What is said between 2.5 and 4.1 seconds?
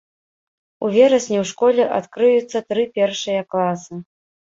тры першыя класы.